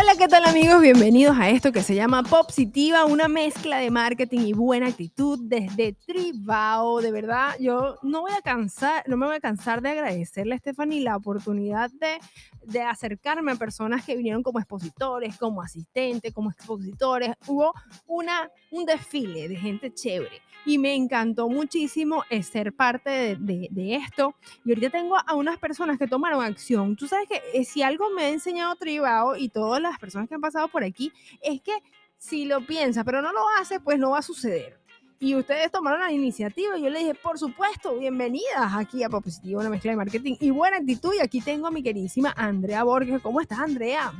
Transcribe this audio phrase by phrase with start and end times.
[0.00, 0.80] Hola, ¿qué tal amigos?
[0.80, 5.92] Bienvenidos a esto que se llama Positiva, una mezcla de marketing y buena actitud desde
[5.92, 7.02] Tribao.
[7.02, 10.58] De verdad, yo no voy a cansar, no me voy a cansar de agradecerle a
[10.58, 12.18] Stephanie la oportunidad de,
[12.64, 17.34] de acercarme a personas que vinieron como expositores, como asistentes, como expositores.
[17.46, 17.74] Hubo
[18.06, 23.68] una, un desfile de gente chévere y me encantó muchísimo eh, ser parte de, de,
[23.70, 24.34] de, esto.
[24.64, 26.96] Y ahorita tengo a unas personas que tomaron acción.
[26.96, 30.34] Tú sabes que eh, si algo me ha enseñado Tribao y todas las personas que
[30.34, 31.12] han pasado por aquí,
[31.42, 31.72] es que
[32.16, 34.78] si lo piensa, pero no lo hace, pues no va a suceder.
[35.18, 36.78] Y ustedes tomaron la iniciativa.
[36.78, 40.50] Y yo le dije, por supuesto, bienvenidas aquí a Propositivo, una mezcla de marketing y
[40.50, 41.12] buena actitud.
[41.14, 43.20] Y aquí tengo a mi queridísima Andrea Borges.
[43.20, 44.12] ¿Cómo estás, Andrea?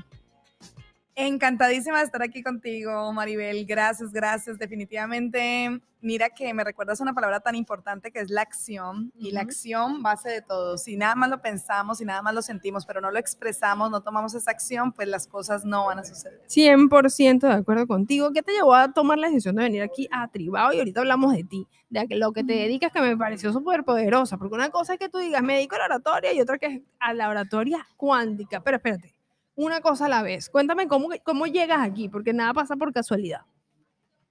[1.27, 3.66] Encantadísima de estar aquí contigo, Maribel.
[3.66, 4.59] Gracias, gracias.
[4.59, 9.12] Definitivamente, mira que me recuerdas una palabra tan importante que es la acción.
[9.19, 10.78] Y la acción base de todo.
[10.78, 14.02] Si nada más lo pensamos, si nada más lo sentimos, pero no lo expresamos, no
[14.02, 16.41] tomamos esa acción, pues las cosas no van a suceder.
[16.48, 18.33] 100% de acuerdo contigo.
[18.33, 20.72] ¿Qué te llevó a tomar la decisión de venir aquí a Tribao?
[20.72, 24.39] Y ahorita hablamos de ti, de lo que te dedicas, que me pareció súper poderosa.
[24.39, 26.66] Porque una cosa es que tú digas, me dedico a la oratoria y otra que
[26.66, 28.62] es a la oratoria cuántica.
[28.62, 29.19] Pero espérate
[29.64, 30.48] una cosa a la vez.
[30.48, 33.42] Cuéntame cómo, cómo llegas aquí, porque nada pasa por casualidad.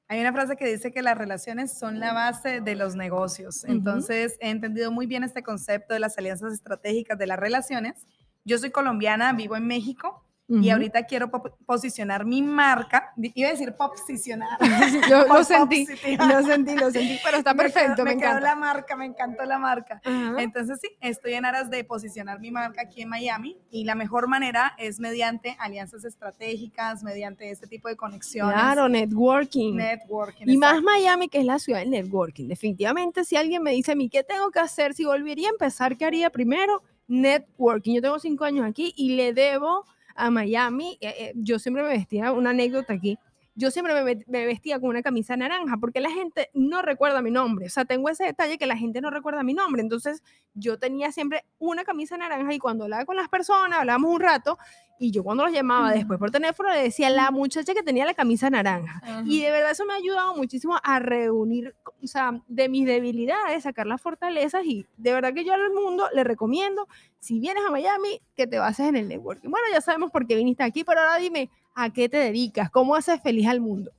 [0.08, 3.64] Hay una frase que dice que las relaciones son la base de los negocios.
[3.66, 8.08] Entonces, he entendido muy bien este concepto de las alianzas estratégicas de las relaciones.
[8.44, 11.30] Yo soy colombiana, vivo en México y ahorita quiero
[11.66, 14.58] posicionar mi marca, iba a decir posicionar.
[15.10, 15.86] Yo lo sentí,
[16.18, 19.60] lo sentí, lo sentí, pero está perfecto, me, me, me la marca, me encantó la
[19.60, 20.02] marca.
[20.04, 24.28] Entonces sí, estoy en aras de posicionar mi marca aquí en Miami y la mejor
[24.28, 28.54] manera es mediante alianzas estratégicas, mediante este tipo de conexiones.
[28.54, 29.76] Claro, networking.
[29.76, 30.46] Networking.
[30.48, 32.48] Y más Miami, que es la ciudad del networking.
[32.48, 34.94] Definitivamente, si alguien me dice a mí, ¿qué tengo que hacer?
[34.94, 36.82] Si volvería a empezar, ¿qué haría primero?
[37.08, 37.96] Networking.
[37.96, 39.86] Yo tengo cinco años aquí y le debo
[40.20, 43.18] a Miami, eh, eh, yo siempre me vestía, una anécdota aquí,
[43.56, 47.66] yo siempre me, vestía con una camisa naranja porque la gente no recuerda mi nombre.
[47.66, 49.82] O sea, tengo ese detalle que la gente no recuerda mi nombre.
[49.82, 54.22] Entonces, yo tenía siempre una camisa naranja y cuando hablaba con las personas, hablábamos un
[54.22, 54.58] rato
[55.00, 58.14] y yo cuando los llamaba después por teléfono le decía la muchacha que tenía la
[58.14, 59.02] camisa naranja.
[59.26, 63.64] Y de verdad eso me ha ayudado muchísimo a reunir, o sea, de mis debilidades,
[63.64, 66.88] sacar las fortalezas y de verdad que yo al mundo le recomiendo,
[67.20, 69.50] si vienes a Miami, que te bases en el networking.
[69.50, 71.50] Bueno, ya sabemos por qué viniste aquí, pero ahora dime,
[71.82, 72.70] ¿A qué te dedicas?
[72.70, 73.92] ¿Cómo haces feliz al mundo?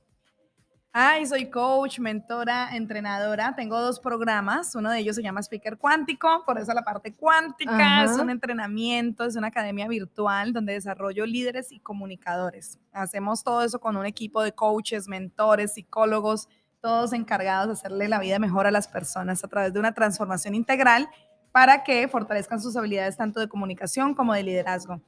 [0.93, 3.55] Ay, soy coach, mentora, entrenadora.
[3.55, 4.75] Tengo dos programas.
[4.75, 8.03] Uno de ellos se llama Speaker Cuántico, por eso la parte cuántica.
[8.03, 12.77] Es un entrenamiento, es una academia virtual donde desarrollo líderes y comunicadores.
[12.91, 16.49] Hacemos todo eso con un equipo de coaches, mentores, psicólogos,
[16.81, 20.55] todos encargados de hacerle la vida mejor a las personas a través de una transformación
[20.55, 21.07] integral
[21.53, 25.01] para que fortalezcan sus habilidades tanto de comunicación como de liderazgo.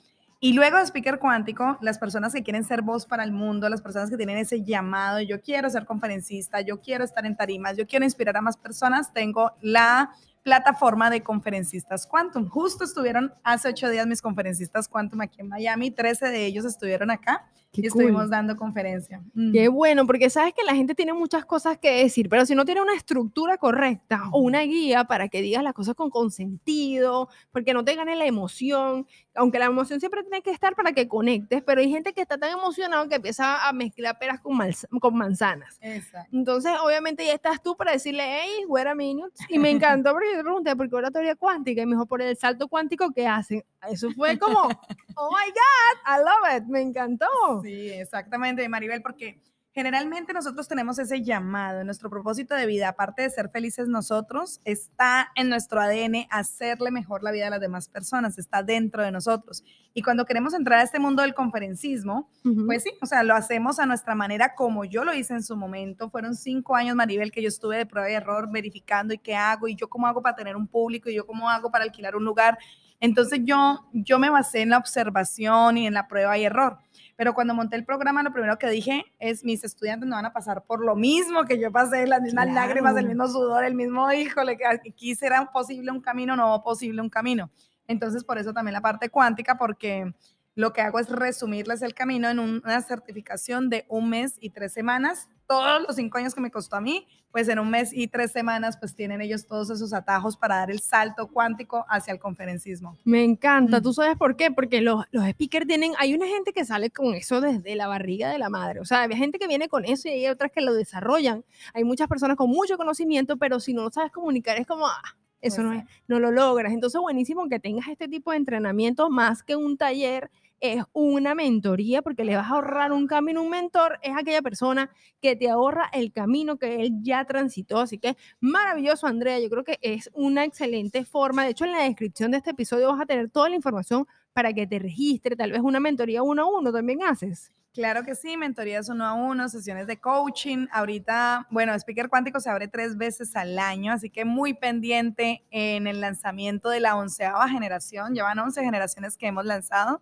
[0.43, 3.81] Y luego de Speaker Cuántico, las personas que quieren ser voz para el mundo, las
[3.81, 7.87] personas que tienen ese llamado, yo quiero ser conferencista, yo quiero estar en tarimas, yo
[7.87, 10.11] quiero inspirar a más personas, tengo la
[10.43, 12.47] plataforma de conferencistas Quantum.
[12.47, 17.09] Justo estuvieron hace ocho días mis conferencistas Quantum aquí en Miami, 13 de ellos estuvieron
[17.09, 17.47] acá
[17.81, 19.21] y estuvimos dando conferencia.
[19.51, 22.65] Qué bueno, porque sabes que la gente tiene muchas cosas que decir, pero si no
[22.65, 27.73] tiene una estructura correcta o una guía para que digas las cosas con consentido, porque
[27.73, 31.63] no te gane la emoción, aunque la emoción siempre tiene que estar para que conectes,
[31.63, 34.59] pero hay gente que está tan emocionado que empieza a mezclar peras con,
[34.99, 35.77] con manzanas.
[35.81, 36.29] Exacto.
[36.31, 40.32] Entonces, obviamente ya estás tú para decirle, hey, wait a minute, y me encantó porque
[40.33, 41.81] yo te pregunté, ¿por qué oratoria cuántica?
[41.81, 43.63] Y me dijo, por el salto cuántico que hacen.
[43.89, 44.61] Eso fue como,
[45.15, 47.27] oh my God, I love it, me encantó.
[47.63, 49.41] Sí, exactamente, Maribel, porque
[49.73, 55.31] generalmente nosotros tenemos ese llamado, nuestro propósito de vida, aparte de ser felices nosotros, está
[55.35, 59.63] en nuestro ADN hacerle mejor la vida a las demás personas, está dentro de nosotros.
[59.95, 62.29] Y cuando queremos entrar a este mundo del conferencismo,
[62.65, 65.55] pues sí, o sea, lo hacemos a nuestra manera como yo lo hice en su
[65.55, 66.09] momento.
[66.11, 69.67] Fueron cinco años, Maribel, que yo estuve de prueba y error verificando y qué hago
[69.67, 72.25] y yo cómo hago para tener un público y yo cómo hago para alquilar un
[72.25, 72.59] lugar.
[72.99, 76.77] Entonces yo, yo me basé en la observación y en la prueba y error.
[77.15, 80.33] Pero cuando monté el programa, lo primero que dije es, mis estudiantes no van a
[80.33, 84.11] pasar por lo mismo que yo pasé, las mismas lágrimas, el mismo sudor, el mismo,
[84.11, 87.51] híjole, que aquí será posible un camino, no posible un camino.
[87.87, 90.13] Entonces, por eso también la parte cuántica, porque
[90.55, 94.73] lo que hago es resumirles el camino en una certificación de un mes y tres
[94.73, 95.29] semanas.
[95.47, 98.31] Todos los cinco años que me costó a mí, pues en un mes y tres
[98.31, 102.97] semanas, pues tienen ellos todos esos atajos para dar el salto cuántico hacia el conferencismo.
[103.03, 103.81] Me encanta.
[103.81, 104.51] ¿Tú sabes por qué?
[104.51, 108.29] Porque los, los speakers tienen, hay una gente que sale con eso desde la barriga
[108.29, 108.79] de la madre.
[108.79, 111.43] O sea, hay gente que viene con eso y hay otras que lo desarrollan.
[111.73, 115.01] Hay muchas personas con mucho conocimiento, pero si no lo sabes comunicar, es como, ah,
[115.41, 116.71] eso no, es, no lo logras.
[116.71, 120.31] Entonces, buenísimo que tengas este tipo de entrenamiento más que un taller
[120.63, 123.41] es una mentoría porque le vas a ahorrar un camino.
[123.41, 124.89] Un mentor es aquella persona
[125.21, 127.81] que te ahorra el camino que él ya transitó.
[127.81, 129.41] Así que maravilloso, Andrea.
[129.41, 131.43] Yo creo que es una excelente forma.
[131.43, 134.53] De hecho, en la descripción de este episodio vas a tener toda la información para
[134.53, 135.35] que te registre.
[135.35, 137.51] Tal vez una mentoría uno a uno también haces.
[137.73, 140.67] Claro que sí, mentorías uno a uno, sesiones de coaching.
[140.71, 145.87] Ahorita, bueno, Speaker Cuántico se abre tres veces al año, así que muy pendiente en
[145.87, 148.13] el lanzamiento de la onceava generación.
[148.13, 150.01] Llevan once generaciones que hemos lanzado.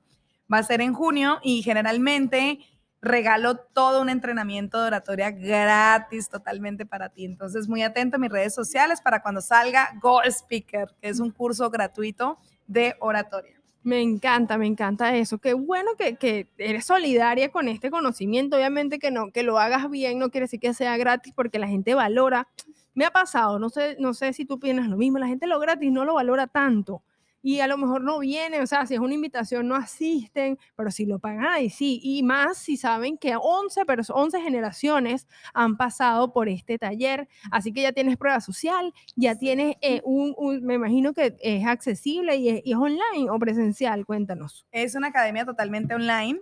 [0.51, 2.59] Va a ser en junio y generalmente
[3.01, 7.25] regalo todo un entrenamiento de oratoria gratis totalmente para ti.
[7.25, 11.31] Entonces, muy atento a mis redes sociales para cuando salga Go Speaker, que es un
[11.31, 12.37] curso gratuito
[12.67, 13.59] de oratoria.
[13.83, 15.39] Me encanta, me encanta eso.
[15.39, 18.55] Qué bueno que, que, eres solidaria con este conocimiento.
[18.55, 21.67] Obviamente que no, que lo hagas bien no quiere decir que sea gratis porque la
[21.67, 22.47] gente valora.
[22.93, 25.59] Me ha pasado, no sé, no sé si tú piensas lo mismo, la gente lo
[25.59, 27.01] gratis no lo valora tanto
[27.41, 30.91] y a lo mejor no vienen, o sea, si es una invitación no asisten, pero
[30.91, 36.33] si lo pagan ahí sí, y más si saben que 11, 11 generaciones han pasado
[36.33, 41.13] por este taller, así que ya tienes prueba social, ya tienes eh, un, me imagino
[41.13, 44.65] que es accesible y es, y es online o presencial, cuéntanos.
[44.71, 46.41] Es una academia totalmente online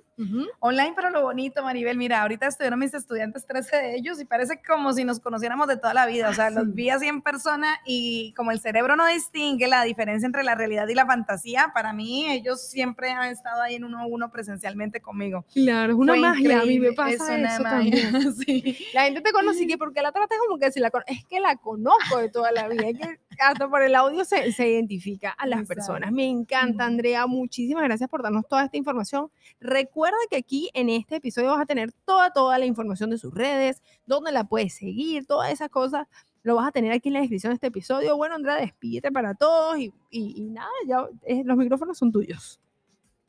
[0.59, 4.61] Online, pero lo bonito, Maribel, mira, ahorita estuvieron mis estudiantes, 13 de ellos, y parece
[4.61, 6.29] como si nos conociéramos de toda la vida.
[6.29, 10.25] O sea, los vi así en persona y como el cerebro no distingue la diferencia
[10.25, 13.99] entre la realidad y la fantasía, para mí ellos siempre han estado ahí en uno
[13.99, 15.45] a uno presencialmente conmigo.
[15.53, 18.11] Claro, es una magia, a mí me pasa eso también.
[18.93, 21.55] La gente te conoce que porque la tratas como que si la es que la
[21.55, 25.67] conozco de toda la vida, que hasta por el audio se, se identifica a las
[25.67, 26.11] personas.
[26.11, 29.31] Me encanta, Andrea, muchísimas gracias por darnos toda esta información.
[29.59, 33.17] Recuerda Recuerda que aquí en este episodio vas a tener toda, toda la información de
[33.17, 36.07] sus redes, dónde la puedes seguir, todas esas cosas.
[36.49, 38.17] Lo vas a tener aquí en la descripción de este episodio.
[38.17, 41.05] Bueno, Andrea, despídete para todos y, y, nada, ya
[41.45, 42.59] los micrófonos son tuyos.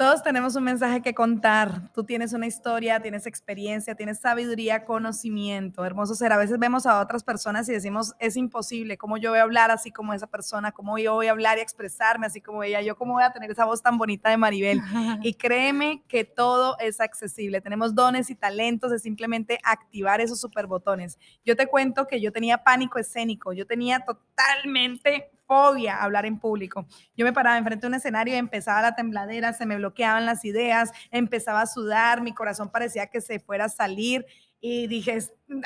[0.01, 1.93] Todos tenemos un mensaje que contar.
[1.93, 5.85] Tú tienes una historia, tienes experiencia, tienes sabiduría, conocimiento.
[5.85, 6.33] Hermoso ser.
[6.33, 8.97] A veces vemos a otras personas y decimos, es imposible.
[8.97, 10.73] ¿Cómo yo voy a hablar así como esa persona?
[10.73, 12.81] ¿Cómo yo voy a hablar y expresarme así como ella?
[12.81, 14.81] ¿Yo cómo voy a tener esa voz tan bonita de Maribel?
[15.23, 17.61] Y créeme que todo es accesible.
[17.61, 21.19] Tenemos dones y talentos de simplemente activar esos superbotones.
[21.45, 23.53] Yo te cuento que yo tenía pánico escénico.
[23.53, 26.87] Yo tenía totalmente fobia hablar en público.
[27.17, 30.45] Yo me paraba enfrente de un escenario y empezaba la tembladera, se me bloqueaban las
[30.45, 34.25] ideas, empezaba a sudar, mi corazón parecía que se fuera a salir
[34.61, 34.87] y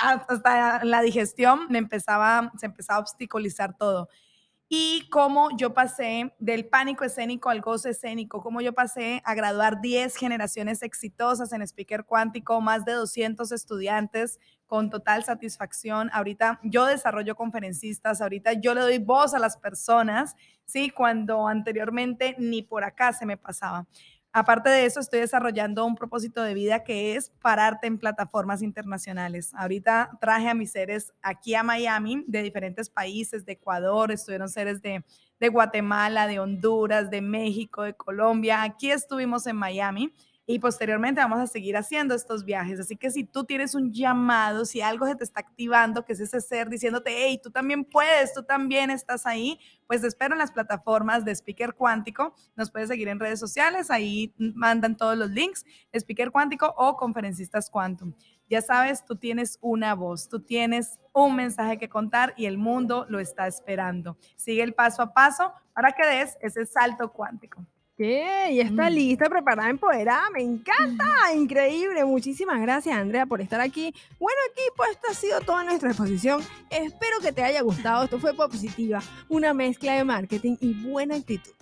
[0.01, 4.09] hasta la digestión me empezaba, se empezaba a obstaculizar todo
[4.77, 9.81] y cómo yo pasé del pánico escénico al gozo escénico, cómo yo pasé a graduar
[9.81, 16.11] 10 generaciones exitosas en Speaker Cuántico, más de 200 estudiantes con total satisfacción.
[16.13, 20.35] Ahorita yo desarrollo conferencistas, ahorita yo le doy voz a las personas,
[20.65, 20.91] ¿sí?
[20.91, 23.87] Cuando anteriormente ni por acá se me pasaba.
[24.37, 29.53] Aparte de eso, estoy desarrollando un propósito de vida que es pararte en plataformas internacionales.
[29.55, 34.83] Ahorita traje a mis seres aquí a Miami de diferentes países, de Ecuador, estuvieron seres
[34.83, 35.05] de,
[35.39, 38.65] de Guatemala, de Honduras, de México, de Colombia.
[38.65, 40.13] Aquí estuvimos en Miami
[40.47, 42.79] y posteriormente vamos a seguir haciendo estos viajes.
[42.79, 46.21] Así que si tú tienes un llamado, si algo se te está activando, que es
[46.21, 50.39] ese ser diciéndote, hey, tú también puedes, tú también estás ahí, pues te espero en
[50.39, 52.35] las plataformas de Speaker Cuántico.
[52.57, 57.71] Nos puedes seguir en redes sociales, ahí mandan todos los links, Speaker Cuántico o Conferencistas
[57.71, 58.13] Quantum.
[58.51, 63.07] Ya sabes, tú tienes una voz, tú tienes un mensaje que contar y el mundo
[63.09, 64.19] lo está esperando.
[64.37, 67.65] Sigue el paso a paso para que des ese salto cuántico.
[67.97, 68.51] ¿Qué?
[68.51, 68.93] Y está mm.
[68.93, 70.29] lista, preparada, empoderada.
[70.31, 71.05] Me encanta.
[71.35, 72.05] Increíble.
[72.05, 73.95] Muchísimas gracias, Andrea, por estar aquí.
[74.19, 76.43] Bueno, aquí pues esta ha sido toda nuestra exposición.
[76.71, 78.05] Espero que te haya gustado.
[78.05, 81.53] Esto fue Positiva, una mezcla de marketing y buena actitud.